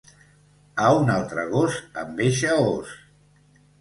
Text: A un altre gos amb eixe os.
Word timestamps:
A 0.85 0.87
un 1.01 1.11
altre 1.15 1.43
gos 1.51 1.77
amb 2.05 2.25
eixe 2.29 2.59
os. 2.71 2.99